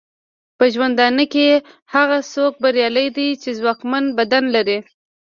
په 0.57 0.65
ژوندانه 0.73 1.23
کې 1.33 1.47
هغه 1.93 2.17
څوک 2.33 2.53
بریالی 2.63 3.07
دی 3.17 3.29
چې 3.41 3.49
ځواکمن 3.59 4.05
بدن 4.17 4.43
لري. 4.55 4.79